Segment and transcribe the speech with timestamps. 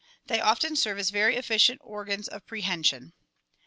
[0.25, 3.13] They often serve as very efficient organs of prehension.